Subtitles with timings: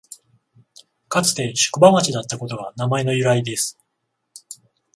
[1.09, 3.77] かつて宿場町だったことが名前の由来です